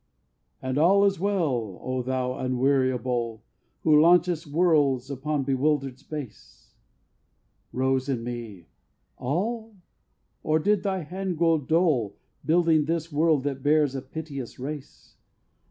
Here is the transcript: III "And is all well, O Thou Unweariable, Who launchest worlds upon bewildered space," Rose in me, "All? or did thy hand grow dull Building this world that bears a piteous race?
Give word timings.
III 0.63 0.69
"And 0.69 0.77
is 0.77 0.81
all 0.81 1.01
well, 1.23 1.79
O 1.83 2.01
Thou 2.01 2.33
Unweariable, 2.39 3.43
Who 3.83 4.01
launchest 4.01 4.47
worlds 4.47 5.11
upon 5.11 5.43
bewildered 5.43 5.99
space," 5.99 6.73
Rose 7.71 8.09
in 8.09 8.23
me, 8.23 8.65
"All? 9.17 9.75
or 10.41 10.57
did 10.57 10.81
thy 10.81 11.03
hand 11.03 11.37
grow 11.37 11.59
dull 11.59 12.15
Building 12.43 12.85
this 12.85 13.11
world 13.11 13.43
that 13.43 13.61
bears 13.61 13.93
a 13.93 14.01
piteous 14.01 14.57
race? 14.57 15.17